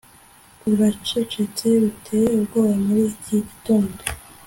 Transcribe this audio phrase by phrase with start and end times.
[0.71, 3.99] uracecetse biteye ubwoba muri iki gitondo